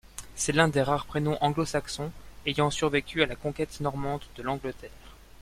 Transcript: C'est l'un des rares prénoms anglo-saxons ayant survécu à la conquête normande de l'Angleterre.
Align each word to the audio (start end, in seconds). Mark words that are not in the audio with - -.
C'est 0.35 0.51
l'un 0.51 0.67
des 0.67 0.81
rares 0.81 1.05
prénoms 1.05 1.37
anglo-saxons 1.41 2.11
ayant 2.47 2.71
survécu 2.71 3.21
à 3.21 3.27
la 3.27 3.35
conquête 3.35 3.81
normande 3.81 4.23
de 4.35 4.41
l'Angleterre. 4.41 4.89